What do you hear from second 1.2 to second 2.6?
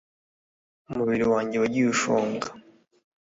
wanjye wagiye ushonga